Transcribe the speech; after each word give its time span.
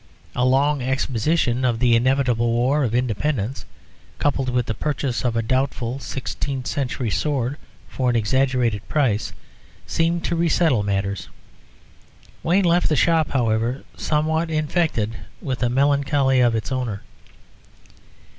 A 0.35 0.43
long 0.43 0.81
exposition 0.81 1.63
of 1.63 1.77
the 1.77 1.95
inevitable 1.95 2.51
war 2.51 2.83
of 2.83 2.95
independence, 2.95 3.65
coupled 4.17 4.49
with 4.49 4.65
the 4.65 4.73
purchase 4.73 5.23
of 5.23 5.35
a 5.35 5.43
doubtful 5.43 5.99
sixteenth 5.99 6.65
century 6.65 7.11
sword 7.11 7.55
for 7.87 8.09
an 8.09 8.15
exaggerated 8.15 8.87
price, 8.89 9.31
seemed 9.85 10.23
to 10.25 10.35
resettle 10.35 10.81
matters. 10.81 11.29
Wayne 12.41 12.65
left 12.65 12.89
the 12.89 12.95
shop, 12.95 13.29
however, 13.29 13.83
somewhat 13.95 14.49
infected 14.49 15.17
with 15.39 15.59
the 15.59 15.69
melancholy 15.69 16.39
of 16.39 16.55
its 16.55 16.71
owner. 16.71 17.03